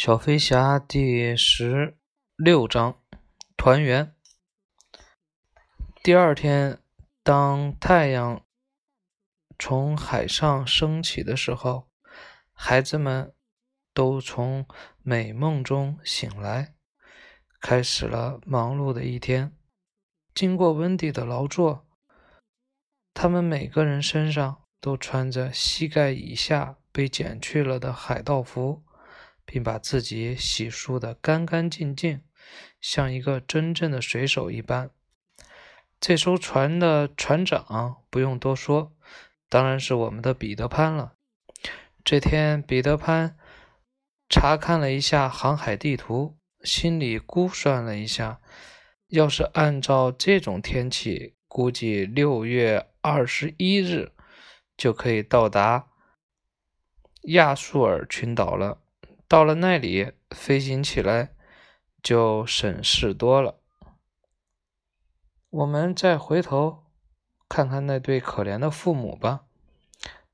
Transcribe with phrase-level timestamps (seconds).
[0.00, 1.98] 小飞侠第十
[2.36, 3.02] 六章
[3.56, 4.14] 团圆。
[6.04, 6.80] 第二天，
[7.24, 8.46] 当太阳
[9.58, 11.88] 从海上升起的时候，
[12.52, 13.34] 孩子们
[13.92, 14.68] 都从
[15.02, 16.76] 美梦中醒来，
[17.60, 19.52] 开始了忙碌的一天。
[20.32, 21.88] 经过温迪的劳作，
[23.12, 28.84] 他们每个人身上都穿着膝盖以下被剪去了的海盗服。
[29.50, 32.20] 并把自己洗漱得干干净净，
[32.82, 34.90] 像一个真正的水手一般。
[35.98, 38.92] 这艘船的船长不用多说，
[39.48, 41.14] 当然是我们的彼得潘了。
[42.04, 43.38] 这天，彼得潘
[44.28, 48.42] 查看了一下航海地图，心里估算了一下，
[49.06, 54.12] 要是按照这种天气，估计六月二十一日
[54.76, 55.88] 就可以到达
[57.22, 58.82] 亚速尔群岛了。
[59.28, 61.34] 到了那里，飞行起来
[62.02, 63.60] 就省事多了。
[65.50, 66.84] 我们再回头
[67.46, 69.42] 看看那对可怜的父母吧。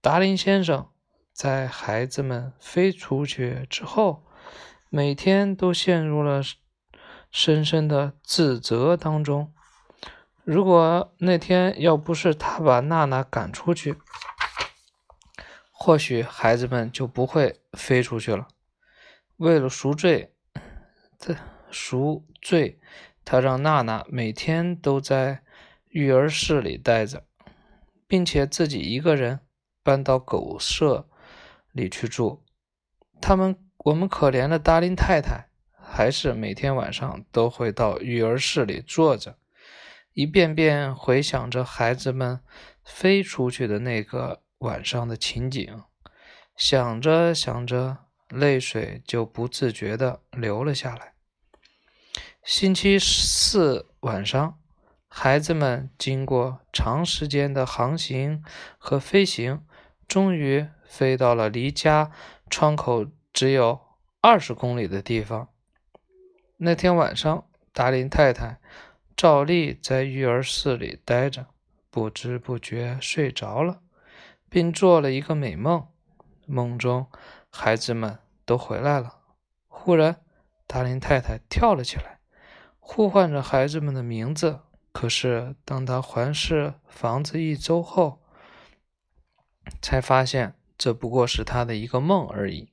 [0.00, 0.88] 达林先生
[1.32, 4.24] 在孩子们飞出去之后，
[4.88, 6.40] 每天都陷入了
[7.32, 9.52] 深深的自责当中。
[10.44, 13.96] 如果那天要不是他把娜娜赶出去，
[15.72, 18.46] 或许孩子们就不会飞出去了。
[19.36, 20.32] 为了赎罪，
[21.18, 21.36] 他
[21.70, 22.80] 赎罪，
[23.22, 25.42] 他让娜娜每天都在
[25.88, 27.24] 育儿室里待着，
[28.06, 29.40] 并且自己一个人
[29.82, 31.06] 搬到狗舍
[31.72, 32.44] 里去住。
[33.20, 39.36] 他们，我们可怜的达林太太，还是每天晚上都会到育儿室里坐着，
[40.14, 42.40] 一遍遍回想着孩子们
[42.82, 45.82] 飞出去的那个晚上的情景，
[46.56, 48.05] 想着想着。
[48.28, 51.14] 泪水就不自觉地流了下来。
[52.42, 54.58] 星期四晚上，
[55.08, 58.44] 孩子们经过长时间的航行
[58.78, 59.64] 和飞行，
[60.06, 62.12] 终于飞到了离家
[62.48, 63.80] 窗口只有
[64.20, 65.48] 二十公里的地方。
[66.58, 68.60] 那天晚上，达林太太
[69.16, 71.46] 照例在育儿室里待着，
[71.90, 73.80] 不知不觉睡着了，
[74.48, 75.88] 并做了一个美梦。
[76.46, 77.08] 梦中，
[77.50, 79.18] 孩子们都回来了。
[79.68, 80.22] 忽然，
[80.66, 82.20] 达林太太跳了起来，
[82.80, 84.60] 呼唤着孩子们的名字。
[84.92, 88.22] 可是，当她环视房子一周后，
[89.82, 92.72] 才发现这不过是她的一个梦而已。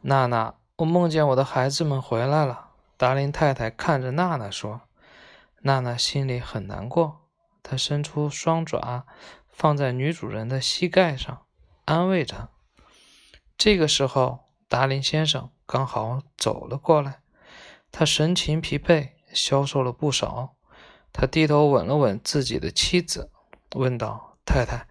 [0.00, 2.70] 娜娜，我梦见我的孩子们回来了。
[2.96, 4.82] 达林太太看着娜娜说
[5.62, 7.20] ：“娜娜心里很难过，
[7.62, 9.04] 她伸出双爪，
[9.48, 11.42] 放在女主人的膝盖上，
[11.84, 12.48] 安慰她。”
[13.58, 14.41] 这个时候，
[14.72, 17.20] 达林先生刚好走了过来，
[17.90, 20.56] 他神情疲惫，消瘦了不少。
[21.12, 23.30] 他低头吻了吻自己的妻子，
[23.74, 24.88] 问道：“太太，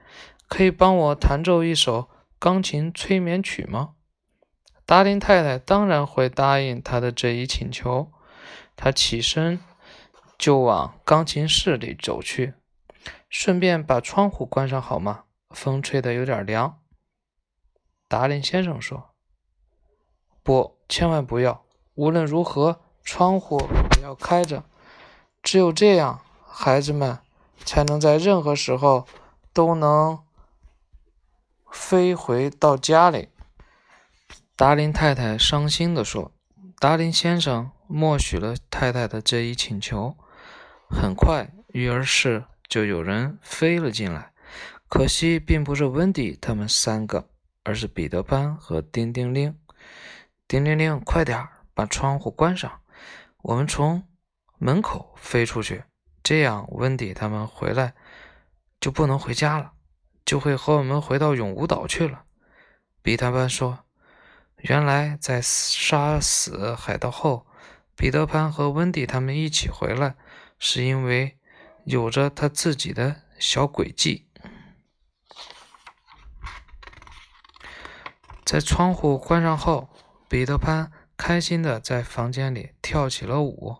[0.47, 3.95] 可以帮我弹奏一首钢琴催眠曲吗？”
[4.85, 8.11] 达林太太当然会答应他的这一请求。
[8.75, 9.59] 他起身
[10.37, 12.53] 就往钢琴室里走去，
[13.29, 15.23] 顺便把窗户关上好吗？
[15.49, 16.79] 风吹得有点凉。
[18.07, 19.09] 达林先生说
[20.43, 21.63] ：“不，千万不要！
[21.95, 23.61] 无论如何，窗户
[23.97, 24.63] 也要开着。
[25.43, 27.19] 只有这样，孩子们
[27.63, 29.07] 才能在任何时候
[29.53, 30.19] 都能
[31.71, 33.29] 飞回到家里。”
[34.55, 36.31] 达林太太伤心地说。
[36.79, 40.15] 达林先生默许了太太的这一请求。
[40.89, 44.31] 很快，育儿室就有人飞了进来。
[44.87, 47.27] 可惜，并不是温迪他们三个。
[47.63, 49.55] 而是彼得潘和叮叮铃，
[50.51, 52.81] 叮铃铃，快点儿把窗户关上，
[53.41, 54.05] 我们从
[54.57, 55.85] 门口飞出去，
[56.21, 57.93] 这样温迪他们回来
[58.77, 59.71] 就不能回家了，
[60.25, 62.25] 就会和我们回到永无岛去了。
[63.01, 63.85] 彼得潘说
[64.59, 67.47] ：“原来在杀死海盗后，
[67.95, 70.17] 彼得潘和温迪他们一起回来，
[70.59, 71.39] 是因为
[71.85, 74.27] 有着他自己的小诡计。”
[78.43, 79.89] 在窗户关上后，
[80.31, 83.79] 彼得潘开心地在房间里跳起了舞。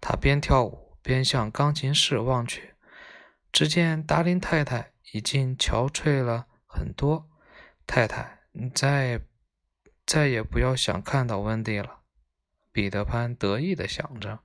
[0.00, 2.72] 他边跳舞边向钢琴室望去，
[3.52, 7.28] 只见达林太太已经憔悴了很多。
[7.86, 9.20] 太太，你再
[10.06, 11.98] 再也不要想看到温蒂了，
[12.72, 14.38] 彼得潘得意地想着。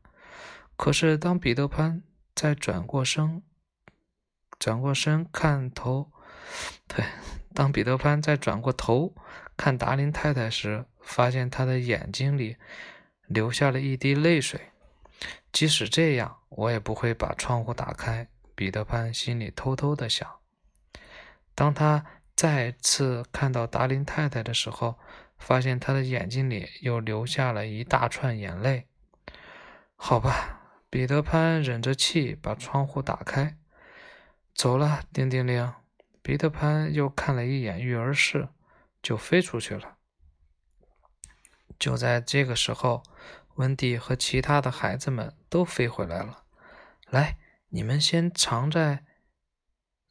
[0.76, 2.04] 可是，当彼得潘
[2.36, 3.42] 再转过身，
[4.60, 6.12] 转过身看头，
[6.90, 7.06] 对，
[7.56, 9.16] 当彼得潘再转过头。
[9.56, 12.58] 看达林太太时，发现他的眼睛里
[13.28, 14.74] 流下了一滴泪水。
[15.54, 18.28] 即使这样，我也不会把窗户打开。
[18.54, 20.28] 彼得潘心里偷偷的想。
[21.56, 22.06] 当他
[22.36, 25.00] 再次看到达林太太的时候，
[25.40, 28.88] 发现她的眼睛里又流下了一大串眼泪。
[29.96, 33.58] 好吧，彼得潘忍着气把窗户打开。
[34.54, 35.74] 走了，叮叮铃。
[36.22, 38.50] 彼得潘又看了一眼育儿室，
[39.02, 39.97] 就飞出去了。
[41.78, 43.04] 就在这个时候，
[43.56, 46.44] 温蒂和其他的孩子们都飞回来了。
[47.10, 47.38] 来，
[47.70, 49.04] 你们先藏在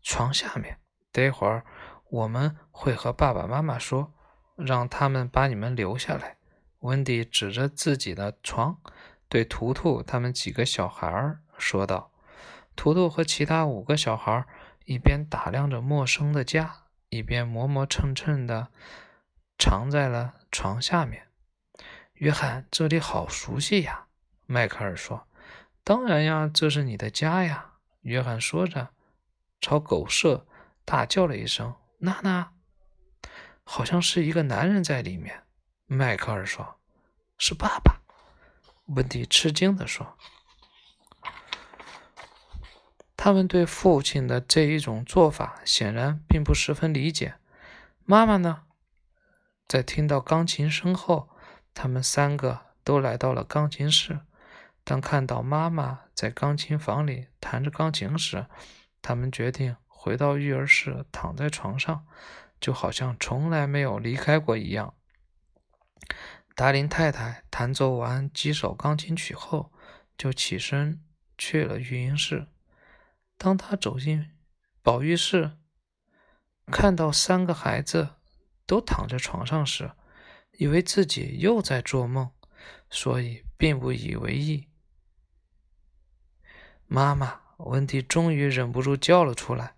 [0.03, 0.79] 床下面，
[1.13, 1.65] 待会儿
[2.11, 4.13] 我们会和爸爸妈妈说。
[4.57, 6.39] 让他们把你们留下来。
[6.79, 8.81] 温迪指着自己的床，
[9.29, 12.11] 对图图他们几个小孩儿说道
[12.75, 14.47] ：“图图和其他五个小孩
[14.87, 18.69] 一边打量着陌生的家，一边磨磨蹭蹭的
[19.59, 21.26] 藏在了床下面。”
[22.17, 24.07] 约翰，这里好熟悉呀！
[24.47, 25.29] 迈克尔说
[25.85, 28.89] ：“当然呀，这是你的家呀！”约翰说着，
[29.61, 30.47] 朝狗舍
[30.87, 32.53] 大叫了一声：“娜娜！”
[33.65, 35.43] 好像是一个男人在里面，
[35.85, 36.79] 迈克尔说
[37.37, 38.01] ：“是爸爸。”
[38.95, 40.17] 温迪吃惊地说
[43.15, 47.35] ：“他们对父亲的这一种做法显然并不十分理解。
[48.07, 48.63] 妈妈呢？”
[49.69, 51.29] 在听到钢琴声后，
[51.77, 54.21] 他们三个都来到了钢琴室。
[54.83, 58.47] 当看到妈妈在钢琴房里弹着钢琴时，
[59.03, 62.07] 他们决定回到育儿室，躺在床上。
[62.59, 64.95] 就好像从来没有离开过一样。
[66.55, 69.71] 达林太太弹奏完几首钢琴曲后，
[70.17, 71.05] 就起身
[71.37, 72.47] 去了育婴室。
[73.37, 74.31] 当他走进
[74.83, 75.59] 保育室，
[76.73, 78.15] 看到三个孩子
[78.65, 79.91] 都躺在床上时，
[80.59, 82.31] 以为自己又在做梦，
[82.91, 84.67] 所以并不以为意。
[86.87, 89.75] 妈妈，温迪终于忍不住叫了出来：“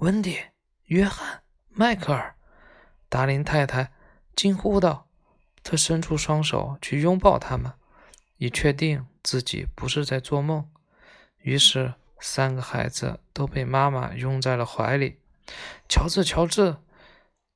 [0.00, 0.38] 温迪，
[0.86, 1.42] 约翰。”
[1.76, 2.36] 迈克尔，
[3.08, 3.92] 达林太太
[4.36, 5.08] 惊呼道
[5.64, 7.72] ：“她伸出双手去拥抱他们，
[8.36, 10.70] 以确定自己不是在做梦。”
[11.42, 15.18] 于是，三个孩子都被妈妈拥在了怀里。
[15.88, 16.76] 乔治，乔治！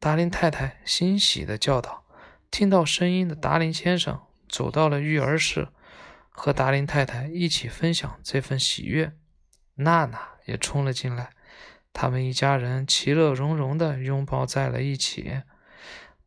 [0.01, 2.05] 达林太太欣喜地叫道。
[2.51, 5.69] 听到声音的达林先生走到了育儿室，
[6.31, 9.13] 和达林太太一起分享这份喜悦。
[9.75, 11.31] 娜娜也冲了进来。
[11.93, 15.43] 他们一家人其乐融融地拥抱在了一起。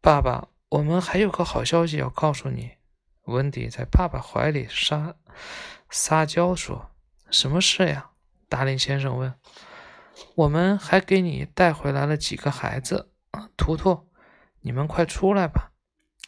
[0.02, 2.72] 爸爸，我们还有个好消息要告诉你。
[3.26, 5.16] 温迪在爸爸怀里撒
[5.90, 6.92] 撒娇说
[7.30, 8.10] ：“什么事呀？”
[8.50, 9.34] 达林先生问。
[10.36, 13.12] “我们还给你带回来了几个孩子。”
[13.56, 14.10] 图图，
[14.62, 15.71] 你们快出来吧。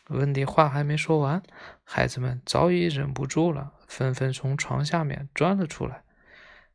[0.09, 1.41] 温迪话还没说完，
[1.83, 6.03] 孩子们早已忍不住了，纷纷从床下面钻了出来。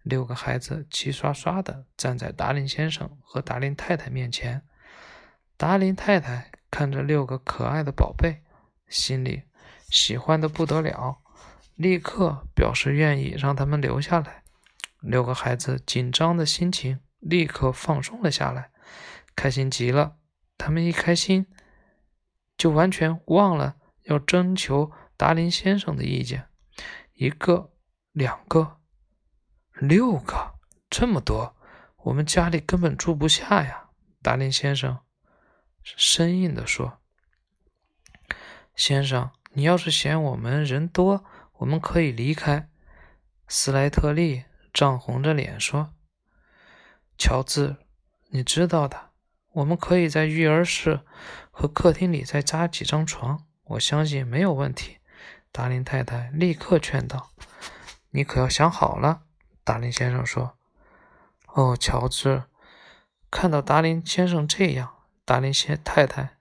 [0.03, 4.63] 六个孩子齐刷刷地站在达林先生和达林太太面前。
[5.57, 8.43] 达林太太看着六个可爱的宝贝，
[8.89, 9.43] 心里
[9.91, 11.19] 喜欢的不得了，
[11.75, 14.45] 立刻表示愿意让他们留下来。
[15.01, 18.71] 六个孩子紧张的心情立刻放松了下来，
[19.37, 20.17] 开心极了。
[20.57, 21.47] 他们一开心，
[22.59, 26.49] 就完全忘了要征求达林先生的意见。
[27.15, 27.73] 一个，
[28.13, 28.75] 两个。
[29.81, 30.59] 六个，
[30.91, 31.57] 这么多，
[31.99, 33.91] 我们家里根本住不下呀！
[34.21, 34.99] 达林先生
[35.85, 36.99] 生硬地说
[38.75, 41.25] ：“先生，你要是嫌我们人多，
[41.59, 42.69] 我们可以离开。”
[43.47, 45.95] 斯莱特利涨红着脸说
[47.17, 47.77] ：“乔治，
[48.31, 49.08] 你知道的，
[49.59, 51.01] 我们可以在育儿室
[51.51, 54.99] 和客厅里再扎几张床，我相信没有问题。”
[55.51, 57.31] 达林太太立刻劝道
[58.11, 59.23] ：“你可要想好了。”
[59.65, 60.57] 达林先生说
[61.55, 62.45] ：“哦，乔治，
[63.31, 66.37] 看到达林先生这样，达林先太太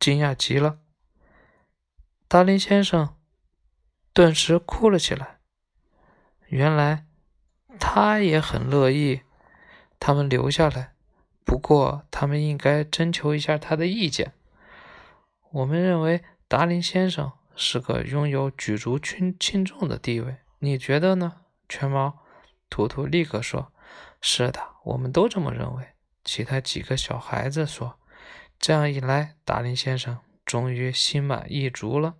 [0.00, 0.78] 惊讶极了。
[2.28, 3.14] 达林先生
[4.14, 5.40] 顿时哭了起来。
[6.46, 7.06] 原来
[7.78, 9.22] 他也很乐意
[10.00, 10.91] 他们留下来，
[11.44, 14.32] 不过他们应该征求一下他的意见。
[15.50, 22.18] 我们认为达林先生是个拥有举足轻轻重的地位，你觉得呢？”全毛，
[22.68, 23.72] 图图立刻说
[24.20, 25.88] ：“是的，我们都这么认为。”
[26.24, 27.98] 其他几个小孩子说
[28.60, 32.14] ：“这样一来，达林先生终于心满意足了。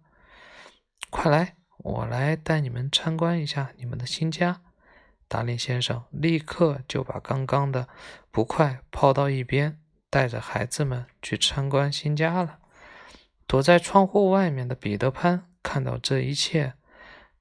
[1.10, 4.62] 快来，我来带你们参观一下你们的新家。”
[5.32, 7.88] 达林先生立刻就把刚刚的
[8.30, 12.58] 不快抛到一边，带着孩子们去参观新家了。
[13.46, 16.74] 躲在窗户外面的彼得潘看到这一切，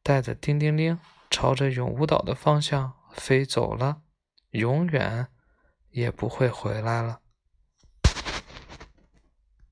[0.01, 0.97] 带着叮叮铃，
[1.29, 4.03] 朝着永无岛的方向飞走了，
[4.51, 5.27] 永远
[5.89, 7.19] 也不会回来了。